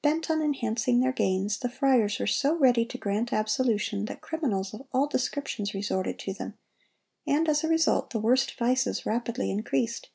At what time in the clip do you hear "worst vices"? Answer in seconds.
8.20-9.04